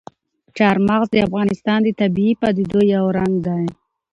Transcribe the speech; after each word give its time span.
چار 0.57 0.75
مغز 0.87 1.07
د 1.11 1.15
افغانستان 1.27 1.79
د 1.83 1.89
طبیعي 2.01 2.33
پدیدو 2.41 2.81
یو 2.95 3.05
رنګ 3.17 3.35
دی. 3.47 3.65